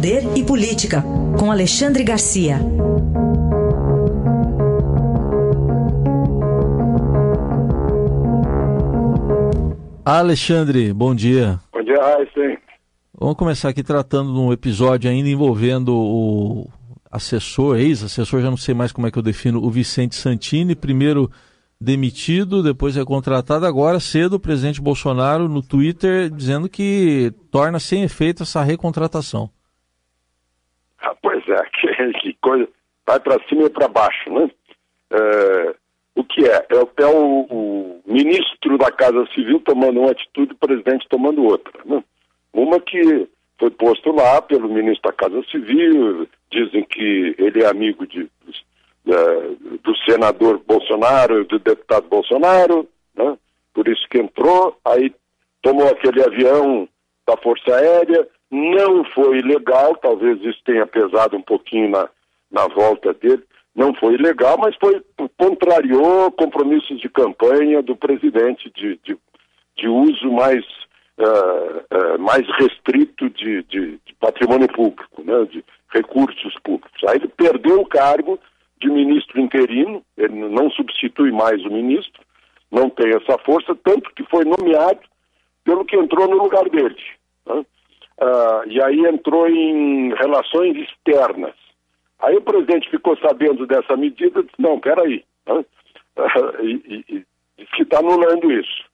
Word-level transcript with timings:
Poder 0.00 0.22
e 0.34 0.42
Política, 0.42 1.04
com 1.38 1.52
Alexandre 1.52 2.02
Garcia. 2.02 2.56
Alexandre, 10.02 10.90
bom 10.94 11.14
dia. 11.14 11.60
Bom 11.70 11.82
dia, 11.82 12.00
Raíssen. 12.00 12.56
Vamos 13.12 13.36
começar 13.36 13.68
aqui 13.68 13.82
tratando 13.82 14.32
de 14.32 14.38
um 14.38 14.50
episódio 14.50 15.10
ainda 15.10 15.28
envolvendo 15.28 15.94
o 15.94 16.66
assessor, 17.12 17.76
ex-assessor, 17.76 18.40
já 18.40 18.48
não 18.48 18.56
sei 18.56 18.74
mais 18.74 18.92
como 18.92 19.06
é 19.06 19.10
que 19.10 19.18
eu 19.18 19.22
defino, 19.22 19.62
o 19.62 19.70
Vicente 19.70 20.14
Santini, 20.14 20.74
primeiro 20.74 21.30
demitido, 21.78 22.62
depois 22.62 22.96
é 22.96 23.04
contratado, 23.04 23.66
agora 23.66 24.00
cedo 24.00 24.36
o 24.36 24.40
presidente 24.40 24.80
Bolsonaro 24.80 25.46
no 25.46 25.60
Twitter 25.60 26.30
dizendo 26.30 26.70
que 26.70 27.34
torna 27.50 27.78
sem 27.78 28.02
efeito 28.02 28.44
essa 28.44 28.62
recontratação. 28.62 29.50
Ah, 31.00 31.14
pois 31.22 31.46
é, 31.48 31.62
que, 31.64 32.12
que 32.20 32.36
coisa, 32.40 32.68
vai 33.06 33.20
para 33.20 33.42
cima 33.48 33.64
e 33.64 33.70
para 33.70 33.88
baixo, 33.88 34.30
né? 34.32 34.50
É, 35.12 35.74
o 36.14 36.24
que 36.24 36.44
é? 36.46 36.56
É, 36.56 37.02
é 37.02 37.06
o, 37.06 37.46
o, 37.50 38.00
ministro 38.06 38.76
da 38.78 38.90
Casa 38.90 39.26
Civil 39.34 39.60
tomando 39.60 40.00
uma 40.00 40.10
atitude 40.10 40.52
o 40.52 40.66
presidente 40.66 41.08
tomando 41.08 41.44
outra. 41.44 41.72
Né? 41.84 42.02
Uma 42.52 42.80
que 42.80 43.28
foi 43.58 43.70
posto 43.70 44.12
lá 44.12 44.40
pelo 44.42 44.68
ministro 44.68 45.10
da 45.10 45.16
Casa 45.16 45.42
Civil, 45.50 46.28
dizem 46.50 46.84
que 46.84 47.34
ele 47.38 47.62
é 47.62 47.66
amigo 47.66 48.06
de, 48.06 48.28
de, 48.44 49.78
do 49.82 49.96
senador 50.08 50.60
Bolsonaro, 50.66 51.44
do 51.44 51.58
deputado 51.58 52.08
Bolsonaro, 52.08 52.88
né? 53.14 53.36
por 53.72 53.86
isso 53.88 54.06
que 54.10 54.18
entrou, 54.18 54.76
aí 54.84 55.12
tomou 55.62 55.86
aquele 55.88 56.22
avião 56.22 56.88
da 57.26 57.36
Força 57.36 57.74
Aérea, 57.74 58.26
não 58.50 59.04
foi 59.04 59.40
legal, 59.40 59.94
talvez 59.96 60.40
isso 60.42 60.60
tenha 60.64 60.86
pesado 60.86 61.36
um 61.36 61.42
pouquinho 61.42 61.90
na, 61.90 62.08
na 62.50 62.66
volta 62.66 63.14
dele, 63.14 63.44
não 63.74 63.94
foi 63.94 64.16
legal, 64.16 64.58
mas 64.58 64.74
foi 64.76 65.00
contrariou 65.38 66.30
compromissos 66.32 67.00
de 67.00 67.08
campanha 67.08 67.80
do 67.82 67.94
presidente 67.94 68.70
de, 68.74 68.98
de, 69.04 69.16
de 69.76 69.88
uso 69.88 70.30
mais 70.32 70.64
uh, 71.18 72.16
uh, 72.16 72.18
mais 72.18 72.46
restrito 72.58 73.30
de, 73.30 73.62
de, 73.64 74.00
de, 74.04 74.14
patrimônio 74.18 74.68
público, 74.68 75.22
né, 75.22 75.44
de 75.44 75.64
recursos 75.92 76.54
públicos. 76.64 77.00
Aí 77.08 77.16
ele 77.16 77.28
perdeu 77.28 77.80
o 77.80 77.86
cargo 77.86 78.38
de 78.80 78.88
ministro 78.88 79.40
interino, 79.40 80.02
ele 80.16 80.34
não 80.34 80.70
substitui 80.70 81.30
mais 81.30 81.64
o 81.64 81.70
ministro, 81.70 82.22
não 82.70 82.88
tem 82.88 83.10
essa 83.10 83.38
força, 83.38 83.76
tanto 83.84 84.10
que 84.14 84.24
foi 84.24 84.44
nomeado 84.44 85.00
pelo 85.64 85.84
que 85.84 85.96
entrou 85.96 86.28
no 86.28 86.42
lugar 86.42 86.68
dele. 86.68 86.96
Né? 87.46 87.64
Uh, 88.20 88.68
e 88.68 88.82
aí 88.82 89.00
entrou 89.06 89.48
em 89.48 90.14
relações 90.14 90.76
externas. 90.76 91.54
Aí 92.18 92.36
o 92.36 92.42
presidente 92.42 92.90
ficou 92.90 93.16
sabendo 93.16 93.66
dessa 93.66 93.96
medida 93.96 94.40
e 94.40 94.42
disse, 94.42 94.60
não, 94.60 94.78
peraí, 94.78 95.24
né? 95.46 95.64
e, 96.60 96.72
e, 96.86 97.04
e 97.08 97.26
disse 97.56 97.72
que 97.76 97.82
está 97.82 97.98
anulando 97.98 98.52
isso. 98.52 98.84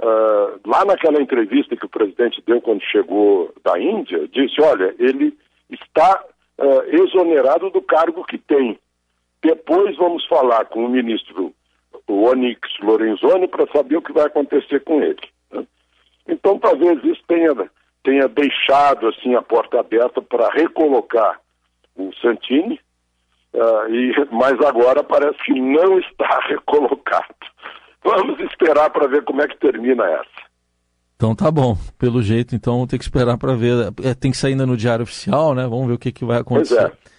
Uh, 0.00 0.58
lá 0.66 0.84
naquela 0.84 1.22
entrevista 1.22 1.76
que 1.76 1.86
o 1.86 1.90
presidente 1.90 2.42
deu 2.44 2.60
quando 2.60 2.82
chegou 2.82 3.54
da 3.62 3.78
Índia, 3.78 4.26
disse: 4.26 4.60
olha, 4.60 4.92
ele 4.98 5.32
está 5.70 6.24
uh, 6.58 6.82
exonerado 6.90 7.70
do 7.70 7.80
cargo 7.80 8.24
que 8.24 8.38
tem. 8.38 8.76
Depois 9.40 9.96
vamos 9.96 10.26
falar 10.26 10.64
com 10.64 10.84
o 10.84 10.88
ministro 10.88 11.54
o 12.08 12.28
Onyx 12.28 12.60
Lorenzoni 12.80 13.48
para 13.48 13.66
saber 13.68 13.96
o 13.96 14.02
que 14.02 14.12
vai 14.12 14.26
acontecer 14.26 14.80
com 14.80 15.02
ele. 15.02 15.20
Né? 15.50 15.64
Então, 16.28 16.58
talvez 16.58 17.02
isso 17.04 17.22
tenha, 17.26 17.52
tenha 18.02 18.28
deixado 18.28 19.08
assim 19.08 19.34
a 19.34 19.42
porta 19.42 19.80
aberta 19.80 20.20
para 20.20 20.48
recolocar 20.50 21.40
o 21.96 22.10
Santini, 22.20 22.80
uh, 23.54 23.94
e, 23.94 24.14
mas 24.30 24.58
agora 24.60 25.02
parece 25.04 25.38
que 25.44 25.60
não 25.60 25.98
está 26.00 26.40
recolocado. 26.48 27.34
Vamos 28.04 28.40
esperar 28.40 28.90
para 28.90 29.06
ver 29.06 29.24
como 29.24 29.42
é 29.42 29.48
que 29.48 29.58
termina 29.58 30.04
essa. 30.04 30.52
Então 31.16 31.36
tá 31.36 31.50
bom, 31.52 31.76
pelo 31.98 32.20
jeito, 32.20 32.56
então 32.56 32.84
tem 32.84 32.98
que 32.98 33.04
esperar 33.04 33.38
para 33.38 33.54
ver. 33.54 33.92
É, 34.02 34.12
tem 34.12 34.32
que 34.32 34.36
sair 34.36 34.52
ainda 34.52 34.66
no 34.66 34.76
Diário 34.76 35.04
Oficial, 35.04 35.54
né? 35.54 35.62
Vamos 35.68 35.86
ver 35.86 35.92
o 35.92 35.98
que, 35.98 36.10
que 36.10 36.24
vai 36.24 36.40
acontecer. 36.40 36.74
Pois 36.74 36.92
é. 36.92 37.12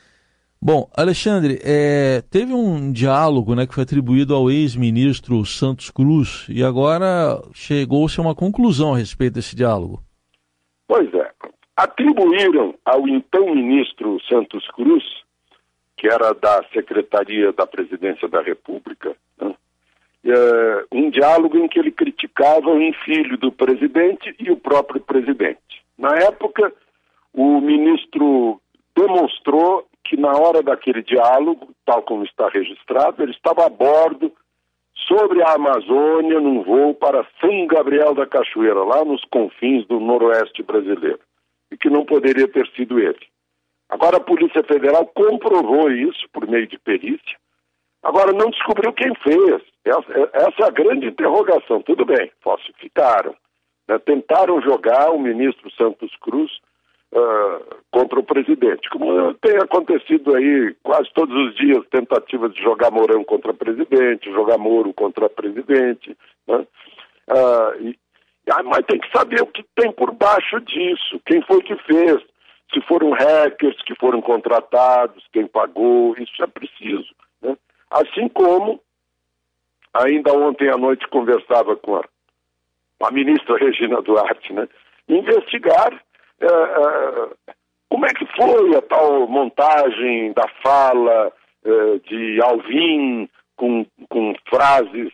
Bom, 0.66 0.90
Alexandre, 0.96 1.60
é, 1.62 2.22
teve 2.30 2.54
um 2.54 2.90
diálogo 2.92 3.54
né, 3.54 3.68
que 3.68 3.74
foi 3.74 3.84
atribuído 3.84 4.34
ao 4.34 4.50
ex-ministro 4.50 5.46
Santos 5.46 5.90
Cruz 5.90 6.46
e 6.48 6.64
agora 6.64 7.42
chegou-se 7.54 8.18
a 8.18 8.24
uma 8.24 8.34
conclusão 8.34 8.94
a 8.94 8.98
respeito 8.98 9.34
desse 9.34 9.58
diálogo. 9.58 10.02
Pois 10.94 11.12
é. 11.12 11.32
Atribuíram 11.76 12.76
ao 12.86 13.08
então 13.08 13.56
ministro 13.56 14.20
Santos 14.30 14.64
Cruz, 14.76 15.04
que 15.98 16.08
era 16.08 16.36
da 16.36 16.64
Secretaria 16.72 17.52
da 17.52 17.66
Presidência 17.66 18.28
da 18.28 18.44
República, 18.44 19.16
né, 19.42 19.56
é, 20.24 20.86
um 20.92 21.10
diálogo 21.10 21.58
em 21.58 21.68
que 21.68 21.80
ele 21.80 21.92
criticava 21.92 22.70
um 22.70 22.94
filho 23.04 23.40
do 23.40 23.52
presidente 23.52 24.36
e 24.38 24.52
o 24.52 24.56
próprio 24.56 25.02
presidente. 25.02 25.84
Na 25.98 26.14
época, 26.16 26.72
o 27.34 27.60
ministro 27.60 28.62
demonstrou 28.96 29.88
que 30.04 30.16
na 30.16 30.32
hora 30.34 30.62
daquele 30.62 31.02
diálogo, 31.02 31.70
tal 31.88 32.04
como 32.04 32.24
está 32.24 32.50
registrado, 32.50 33.24
ele 33.24 33.32
estava 33.32 33.66
a 33.66 33.70
bordo 33.70 34.32
sobre 35.08 35.42
a 35.44 35.54
Amazônia 35.54 36.40
num 36.40 36.64
voo 36.64 36.94
para 36.94 37.26
São 37.40 37.68
Gabriel 37.68 38.14
da 38.14 38.26
Cachoeira, 38.26 38.84
lá 38.84 39.04
nos 39.04 39.24
confins 39.26 39.86
do 39.88 40.00
noroeste 40.00 40.64
brasileiro, 40.64 41.20
e 41.72 41.78
que 41.78 41.90
não 41.90 42.06
poderia 42.06 42.48
ter 42.48 42.68
sido 42.76 43.00
ele. 43.00 43.28
Agora 43.90 44.18
a 44.18 44.24
Polícia 44.24 44.64
Federal 44.64 45.06
comprovou 45.08 45.92
isso 45.92 46.28
por 46.32 46.48
meio 46.48 46.68
de 46.68 46.80
perícia, 46.80 47.38
agora 48.02 48.32
não 48.32 48.50
descobriu 48.50 48.92
quem 48.94 49.14
fez. 49.16 49.62
Essa, 49.86 50.30
essa 50.34 50.64
é 50.64 50.66
a 50.66 50.72
grande 50.72 51.08
interrogação. 51.08 51.82
Tudo 51.82 52.06
bem, 52.06 52.32
falsificaram. 52.42 53.36
Né? 53.88 54.00
Tentaram 54.00 54.62
jogar 54.62 55.12
o 55.12 55.20
ministro 55.20 55.70
Santos 55.72 56.16
Cruz 56.18 56.52
uh, 57.16 57.76
contra 57.92 58.20
o 58.20 58.24
presidente. 58.24 58.90
Como 58.90 59.34
tem 59.36 59.58
acontecido 59.58 60.36
aí 60.36 60.76
quase 60.84 61.10
todos 61.14 61.36
os 61.36 61.56
dias, 61.56 61.86
tentativas 61.90 62.54
de 62.54 62.62
jogar 62.62 62.92
Mourão 62.92 63.24
contra 63.24 63.54
presidente, 63.54 64.32
jogar 64.32 64.58
Moro 64.58 64.94
contra 64.94 65.30
presidente. 65.30 66.18
Né? 66.48 66.66
Uh, 67.30 67.82
e, 67.82 68.00
ah, 68.52 68.64
mas 68.64 68.86
tem 68.86 69.00
que 69.00 69.10
saber 69.12 69.42
o 69.42 69.48
que 69.48 69.64
tem 69.76 69.92
por 69.92 70.12
baixo 70.12 70.60
disso, 70.62 71.20
quem 71.26 71.42
foi 71.44 71.62
que 71.62 71.76
fez, 71.84 72.22
se 72.74 72.82
foram 72.82 73.12
hackers 73.12 73.82
que 73.84 73.96
foram 73.96 74.22
contratados, 74.22 75.24
quem 75.32 75.48
pagou, 75.48 76.16
isso 76.18 76.44
é 76.44 76.48
preciso. 76.48 77.14
Né? 77.42 77.56
Assim 77.90 78.28
como 78.28 78.82
Ainda 79.94 80.34
ontem 80.34 80.70
à 80.70 80.78
noite 80.78 81.08
conversava 81.08 81.76
com 81.76 81.98
a, 81.98 82.04
a 83.04 83.12
ministra 83.12 83.58
Regina 83.58 84.02
Duarte, 84.02 84.52
né? 84.52 84.68
Investigar 85.08 86.02
como 87.90 88.06
é 88.06 88.10
que 88.14 88.26
foi 88.36 88.76
a 88.76 88.82
tal 88.82 89.28
montagem 89.28 90.34
da 90.34 90.48
fala 90.64 91.32
é, 91.64 91.98
de 92.10 92.42
Alvim 92.42 93.30
com, 93.56 93.86
com 94.10 94.34
frases 94.50 95.12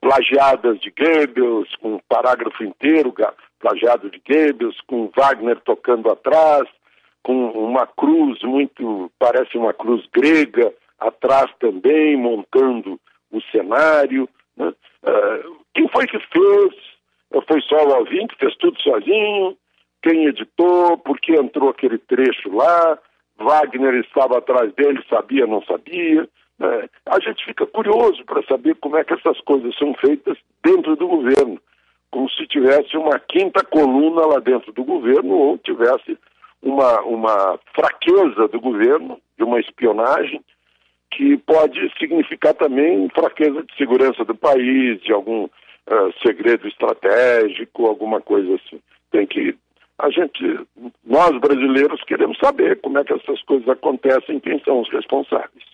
plagiadas 0.00 0.78
de 0.78 0.92
Goebbels, 0.96 1.74
com 1.80 1.94
um 1.94 2.00
parágrafo 2.08 2.62
inteiro 2.62 3.12
plagiado 3.58 4.08
de 4.08 4.22
Goebbels, 4.24 4.80
com 4.86 5.10
Wagner 5.16 5.60
tocando 5.64 6.08
atrás, 6.08 6.68
com 7.24 7.50
uma 7.50 7.88
cruz 7.88 8.40
muito, 8.44 9.10
parece 9.18 9.58
uma 9.58 9.74
cruz 9.74 10.06
grega, 10.14 10.72
atrás 10.98 11.50
também, 11.58 12.16
montando 12.16 13.00
o 13.32 13.40
cenário. 13.50 14.28
Né? 14.56 14.72
Quem 15.74 15.88
foi 15.88 16.06
que 16.06 16.18
fez? 16.18 16.74
Foi 17.48 17.60
só 17.62 17.84
o 17.84 17.94
Alvin 17.94 18.26
que 18.28 18.38
fez 18.38 18.54
tudo 18.56 18.80
sozinho? 18.80 19.56
Quem 20.06 20.26
editou? 20.26 20.96
Por 20.98 21.18
que 21.18 21.34
entrou 21.34 21.68
aquele 21.68 21.98
trecho 21.98 22.48
lá? 22.54 22.96
Wagner 23.36 23.94
estava 23.96 24.38
atrás 24.38 24.72
dele, 24.74 25.02
sabia, 25.10 25.48
não 25.48 25.60
sabia? 25.64 26.28
Né? 26.60 26.88
A 27.06 27.18
gente 27.18 27.44
fica 27.44 27.66
curioso 27.66 28.24
para 28.24 28.40
saber 28.44 28.76
como 28.76 28.96
é 28.96 29.02
que 29.02 29.14
essas 29.14 29.40
coisas 29.40 29.76
são 29.76 29.92
feitas 29.94 30.38
dentro 30.64 30.94
do 30.94 31.08
governo, 31.08 31.60
como 32.12 32.30
se 32.30 32.46
tivesse 32.46 32.96
uma 32.96 33.18
quinta 33.18 33.64
coluna 33.64 34.24
lá 34.26 34.38
dentro 34.38 34.72
do 34.72 34.84
governo 34.84 35.34
ou 35.34 35.58
tivesse 35.58 36.16
uma, 36.62 37.00
uma 37.00 37.58
fraqueza 37.74 38.46
do 38.46 38.60
governo, 38.60 39.20
de 39.36 39.42
uma 39.42 39.58
espionagem, 39.58 40.40
que 41.10 41.36
pode 41.38 41.80
significar 41.98 42.54
também 42.54 43.08
fraqueza 43.08 43.60
de 43.60 43.76
segurança 43.76 44.24
do 44.24 44.36
país, 44.36 45.02
de 45.02 45.12
algum 45.12 45.46
uh, 45.46 46.12
segredo 46.24 46.68
estratégico, 46.68 47.86
alguma 47.86 48.20
coisa 48.20 48.54
assim. 48.54 48.80
Tem 49.10 49.26
que 49.26 49.56
a 49.98 50.10
gente, 50.10 50.60
nós 51.04 51.38
brasileiros 51.40 52.02
queremos 52.04 52.36
saber 52.38 52.80
como 52.80 52.98
é 52.98 53.04
que 53.04 53.12
essas 53.12 53.42
coisas 53.42 53.68
acontecem, 53.68 54.40
quem 54.40 54.60
são 54.60 54.80
os 54.80 54.90
responsáveis. 54.90 55.64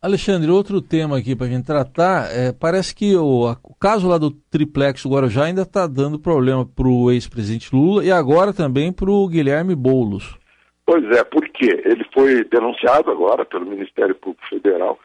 Alexandre, 0.00 0.48
outro 0.48 0.80
tema 0.80 1.18
aqui 1.18 1.34
para 1.34 1.46
a 1.46 1.50
gente 1.50 1.66
tratar, 1.66 2.30
é, 2.30 2.52
parece 2.52 2.94
que 2.94 3.16
o, 3.16 3.50
o, 3.50 3.74
caso 3.80 4.08
lá 4.08 4.16
do 4.16 4.30
triplex 4.30 5.02
do 5.02 5.10
Guarujá 5.10 5.44
ainda 5.44 5.62
está 5.62 5.88
dando 5.88 6.20
problema 6.20 6.64
para 6.64 6.86
o 6.86 7.10
ex-presidente 7.10 7.74
Lula 7.74 8.04
e 8.04 8.12
agora 8.12 8.52
também 8.52 8.92
para 8.92 9.10
o 9.10 9.26
Guilherme 9.26 9.74
Boulos. 9.74 10.38
Pois 10.86 11.04
é, 11.16 11.24
porque 11.24 11.82
ele 11.84 12.04
foi 12.14 12.44
denunciado 12.44 13.10
agora 13.10 13.44
pelo 13.44 13.66
Ministério 13.66 14.14
Público 14.14 14.48
Federal, 14.48 14.98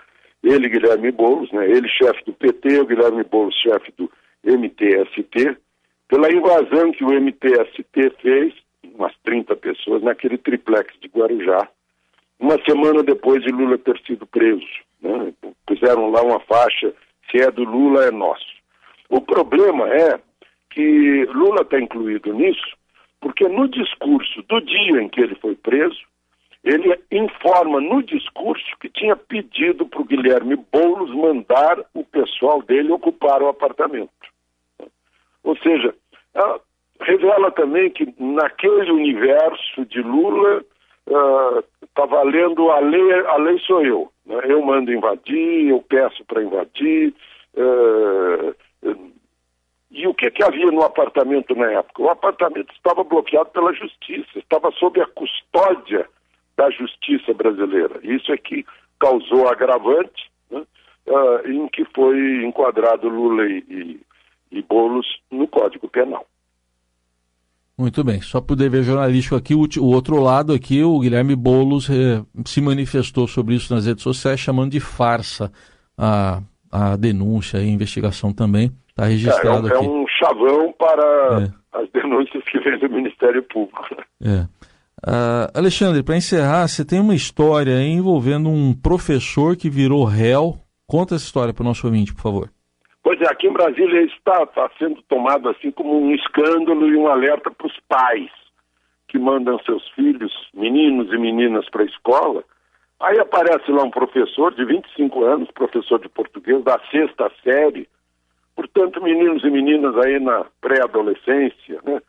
ele, 0.43 0.69
Guilherme 0.69 1.11
Boulos, 1.11 1.51
né, 1.51 1.65
ele 1.67 1.87
chefe 1.87 2.23
do 2.25 2.33
PT, 2.33 2.81
o 2.81 2.85
Guilherme 2.85 3.23
Boulos 3.23 3.55
chefe 3.55 3.91
do 3.97 4.11
MTST, 4.45 5.57
pela 6.13 6.31
invasão 6.31 6.91
que 6.91 7.03
o 7.03 7.09
MTST 7.09 8.11
fez, 8.21 8.53
umas 8.93 9.11
30 9.23 9.55
pessoas, 9.55 10.03
naquele 10.03 10.37
triplex 10.37 10.93
de 11.01 11.07
Guarujá, 11.07 11.67
uma 12.39 12.55
semana 12.69 13.01
depois 13.01 13.41
de 13.41 13.51
Lula 13.51 13.79
ter 13.79 13.99
sido 14.05 14.27
preso. 14.27 14.63
Né? 15.01 15.33
Puseram 15.65 16.11
lá 16.11 16.21
uma 16.21 16.39
faixa, 16.41 16.93
se 17.31 17.41
é 17.41 17.49
do 17.49 17.63
Lula, 17.63 18.05
é 18.05 18.11
nosso. 18.11 18.45
O 19.09 19.21
problema 19.21 19.89
é 19.89 20.19
que 20.69 21.25
Lula 21.33 21.63
está 21.63 21.79
incluído 21.79 22.31
nisso, 22.31 22.77
porque 23.19 23.47
no 23.47 23.67
discurso 23.67 24.43
do 24.43 24.61
dia 24.61 25.01
em 25.01 25.09
que 25.09 25.19
ele 25.19 25.33
foi 25.33 25.55
preso, 25.55 25.99
ele 26.63 26.95
informa 27.11 27.81
no 27.81 28.03
discurso 28.03 28.77
que 28.79 28.87
tinha 28.87 29.15
pedido 29.15 29.87
para 29.87 30.01
o 30.01 30.05
Guilherme 30.05 30.57
Boulos 30.71 31.09
mandar 31.09 31.83
o 31.91 32.03
pessoal 32.03 32.61
dele 32.61 32.91
ocupar 32.91 33.41
o 33.41 33.47
apartamento. 33.47 34.11
Ou 35.43 35.57
seja, 35.57 35.93
revela 37.03 37.51
também 37.51 37.89
que 37.89 38.13
naquele 38.17 38.91
universo 38.91 39.85
de 39.85 40.01
Lula 40.01 40.63
está 41.81 42.03
uh, 42.03 42.07
valendo 42.07 42.69
a 42.71 42.79
lei, 42.79 43.11
a 43.27 43.37
lei 43.37 43.59
sou 43.59 43.85
eu. 43.85 44.11
Né? 44.25 44.39
Eu 44.45 44.61
mando 44.61 44.91
invadir, 44.91 45.69
eu 45.69 45.81
peço 45.81 46.23
para 46.25 46.43
invadir. 46.43 47.13
Uh, 47.55 48.55
e 49.91 50.07
o 50.07 50.13
que, 50.13 50.31
que 50.31 50.43
havia 50.43 50.65
no 50.71 50.83
apartamento 50.83 51.53
na 51.55 51.71
época? 51.71 52.01
O 52.01 52.09
apartamento 52.09 52.73
estava 52.73 53.03
bloqueado 53.03 53.51
pela 53.51 53.73
justiça, 53.73 54.39
estava 54.39 54.71
sob 54.71 54.99
a 54.99 55.05
custódia 55.07 56.07
da 56.57 56.69
justiça 56.71 57.33
brasileira. 57.33 57.99
Isso 58.01 58.31
é 58.31 58.37
que 58.37 58.65
causou 58.99 59.47
agravante 59.47 60.31
né? 60.49 60.63
uh, 61.07 61.47
em 61.47 61.67
que 61.67 61.85
foi 61.93 62.43
enquadrado 62.43 63.09
Lula 63.09 63.45
e, 63.45 63.63
e, 63.69 63.99
e 64.51 64.61
Boulos 64.63 65.21
no 65.29 65.47
Código 65.47 65.87
Penal. 65.87 66.25
Muito 67.83 68.01
bem. 68.01 68.21
Só 68.21 68.39
para 68.39 68.53
o 68.53 68.55
dever 68.55 68.81
jornalístico 68.81 69.35
aqui, 69.35 69.53
o, 69.53 69.67
o, 69.81 69.93
outro 69.93 70.17
lado 70.21 70.53
aqui, 70.53 70.81
o 70.81 70.97
Guilherme 71.01 71.35
Boulos 71.35 71.89
eh, 71.89 72.23
se 72.45 72.61
manifestou 72.61 73.27
sobre 73.27 73.55
isso 73.55 73.75
nas 73.75 73.85
redes 73.85 74.01
sociais, 74.01 74.39
chamando 74.39 74.71
de 74.71 74.79
farsa 74.79 75.51
a, 75.97 76.41
a 76.71 76.95
denúncia 76.95 77.57
e 77.57 77.63
a 77.63 77.67
investigação 77.67 78.31
também. 78.31 78.71
Está 78.87 79.03
registrado 79.03 79.67
é, 79.67 79.71
é, 79.71 79.75
aqui. 79.75 79.85
É 79.85 79.89
um 79.89 80.05
chavão 80.07 80.73
para 80.79 81.41
é. 81.41 81.81
as 81.81 81.89
denúncias 81.91 82.41
que 82.49 82.57
vem 82.61 82.79
do 82.79 82.89
Ministério 82.89 83.43
Público. 83.43 83.85
É. 84.21 84.47
Uh, 85.05 85.51
Alexandre, 85.53 86.03
para 86.03 86.15
encerrar, 86.15 86.65
você 86.65 86.85
tem 86.85 87.01
uma 87.01 87.13
história 87.13 87.83
envolvendo 87.83 88.47
um 88.47 88.73
professor 88.73 89.57
que 89.57 89.69
virou 89.69 90.05
réu. 90.05 90.57
Conta 90.87 91.15
essa 91.15 91.25
história 91.25 91.53
para 91.53 91.63
o 91.63 91.65
nosso 91.65 91.85
ouvinte, 91.85 92.13
por 92.13 92.21
favor. 92.21 92.49
Pois 93.03 93.19
é, 93.19 93.25
aqui 93.25 93.47
em 93.47 93.53
Brasília 93.53 94.01
está, 94.03 94.43
está 94.43 94.71
sendo 94.79 95.01
tomado 95.03 95.49
assim 95.49 95.71
como 95.71 95.99
um 95.99 96.15
escândalo 96.15 96.87
e 96.87 96.95
um 96.95 97.07
alerta 97.07 97.51
para 97.51 97.67
os 97.67 97.77
pais 97.89 98.31
que 99.09 99.19
mandam 99.19 99.59
seus 99.59 99.87
filhos, 99.89 100.31
meninos 100.53 101.11
e 101.11 101.17
meninas, 101.17 101.69
para 101.69 101.83
a 101.83 101.85
escola. 101.85 102.43
Aí 103.01 103.19
aparece 103.19 103.69
lá 103.69 103.83
um 103.83 103.91
professor 103.91 104.55
de 104.55 104.63
25 104.63 105.25
anos, 105.25 105.51
professor 105.51 105.99
de 105.99 106.07
português, 106.07 106.63
da 106.63 106.79
sexta 106.89 107.29
série. 107.43 107.89
Portanto, 108.55 109.03
meninos 109.03 109.43
e 109.43 109.49
meninas 109.49 109.97
aí 109.97 110.19
na 110.19 110.45
pré-adolescência, 110.61 111.81
né? 111.83 112.01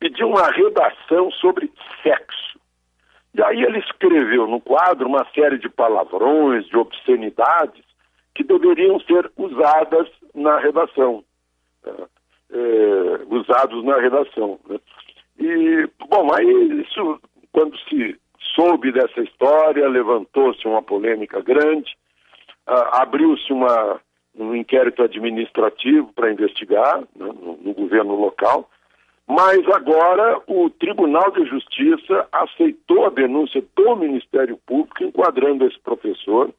Pediu 0.00 0.28
uma 0.28 0.50
redação 0.50 1.30
sobre 1.30 1.70
sexo. 2.02 2.58
E 3.34 3.42
aí 3.42 3.62
ele 3.62 3.78
escreveu 3.78 4.48
no 4.48 4.60
quadro 4.60 5.06
uma 5.06 5.24
série 5.32 5.58
de 5.58 5.68
palavrões, 5.68 6.66
de 6.66 6.76
obscenidades, 6.76 7.84
que 8.40 8.58
deveriam 8.58 8.98
ser 9.00 9.30
usadas 9.36 10.08
na 10.34 10.58
redação, 10.58 11.22
é, 11.84 11.90
é, 12.52 13.20
usados 13.28 13.84
na 13.84 13.98
redação. 14.00 14.58
Né? 14.68 14.78
E, 15.38 15.88
bom, 16.08 16.32
aí 16.32 16.80
isso, 16.80 17.20
quando 17.52 17.76
se 17.88 18.18
soube 18.54 18.92
dessa 18.92 19.20
história, 19.20 19.88
levantou-se 19.88 20.66
uma 20.66 20.82
polêmica 20.82 21.40
grande, 21.40 21.94
abriu-se 22.66 23.52
um 23.52 24.54
inquérito 24.54 25.02
administrativo 25.02 26.12
para 26.14 26.32
investigar 26.32 27.00
né, 27.00 27.06
no, 27.40 27.56
no 27.56 27.74
governo 27.74 28.14
local, 28.14 28.68
mas 29.26 29.60
agora 29.68 30.40
o 30.46 30.70
Tribunal 30.70 31.30
de 31.32 31.44
Justiça 31.46 32.26
aceitou 32.32 33.06
a 33.06 33.10
denúncia 33.10 33.62
do 33.76 33.96
Ministério 33.96 34.58
Público 34.66 35.04
enquadrando 35.04 35.66
esse 35.66 35.78
professor 35.80 36.52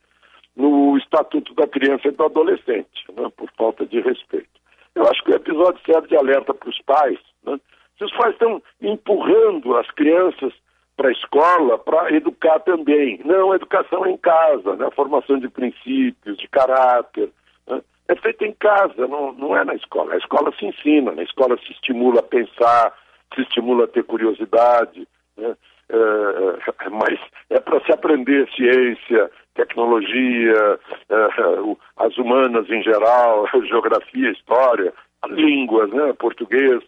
no 0.56 0.98
Estatuto 0.98 1.54
da 1.54 1.68
Criança 1.68 2.08
e 2.08 2.12
do 2.12 2.24
Adolescente, 2.24 3.06
né, 3.16 3.30
por 3.36 3.50
falta 3.58 3.86
de 3.86 4.00
respeito. 4.02 4.50
Eu 4.94 5.04
acho 5.08 5.24
que 5.24 5.32
o 5.32 5.36
episódio 5.36 5.80
serve 5.86 6.08
de 6.10 6.18
alerta 6.18 6.54
para 6.54 6.70
os 6.70 6.82
pais. 6.82 7.20
Né? 7.44 7.60
Se 7.98 8.04
os 8.04 8.12
pais 8.12 8.34
estão 8.34 8.62
empurrando 8.82 9.78
as 9.78 9.90
crianças 9.92 10.54
para 10.98 11.10
a 11.10 11.14
escola 11.14 11.80
para 11.80 12.14
educar 12.14 12.60
também. 12.60 13.20
Não, 13.24 13.52
a 13.52 13.56
educação 13.56 14.06
é 14.06 14.12
em 14.12 14.18
casa, 14.18 14.76
né? 14.76 14.86
a 14.86 14.92
formação 14.92 15.40
de 15.40 15.50
princípios, 15.50 16.38
de 16.38 16.48
caráter. 16.48 17.30
Né? 17.68 17.82
É 18.08 18.16
feita 18.16 18.46
em 18.46 18.54
casa, 18.54 19.08
não, 19.08 19.32
não 19.34 19.58
é 19.58 19.64
na 19.64 19.74
escola. 19.74 20.14
A 20.14 20.18
escola 20.18 20.54
se 20.60 20.66
ensina, 20.66 21.12
na 21.12 21.24
escola 21.24 21.58
se 21.58 21.72
estimula 21.72 22.20
a 22.20 22.24
pensar, 22.24 22.94
se 23.34 23.42
estimula 23.42 23.86
a 23.86 23.88
ter 23.88 24.04
curiosidade. 24.04 25.08
Né? 25.38 25.56
É, 25.90 26.90
mas 26.90 27.20
é 27.50 27.60
para 27.60 27.82
se 27.82 27.92
aprender 27.92 28.50
ciência, 28.56 29.32
tecnologia, 29.66 30.80
uh, 31.10 31.78
as 31.98 32.18
humanas 32.18 32.70
em 32.70 32.82
geral, 32.82 33.48
geografia, 33.68 34.32
história, 34.32 34.94
línguas, 35.30 35.90
né, 35.92 36.14
português. 36.14 36.82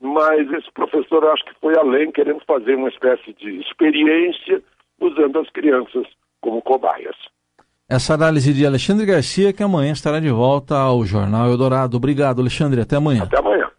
Mas 0.00 0.50
esse 0.52 0.70
professor 0.72 1.24
acho 1.26 1.44
que 1.44 1.54
foi 1.60 1.76
além, 1.76 2.10
querendo 2.10 2.42
fazer 2.44 2.74
uma 2.74 2.88
espécie 2.88 3.32
de 3.34 3.60
experiência 3.60 4.60
usando 5.00 5.38
as 5.38 5.48
crianças 5.50 6.06
como 6.40 6.60
cobaias. 6.60 7.16
Essa 7.88 8.14
análise 8.14 8.52
de 8.52 8.66
Alexandre 8.66 9.06
Garcia, 9.06 9.52
que 9.52 9.62
amanhã 9.62 9.92
estará 9.92 10.18
de 10.18 10.30
volta 10.30 10.76
ao 10.76 11.04
Jornal 11.04 11.48
Eldorado. 11.48 11.96
Obrigado, 11.96 12.40
Alexandre. 12.40 12.80
Até 12.80 12.96
amanhã. 12.96 13.24
Até 13.24 13.38
amanhã. 13.38 13.70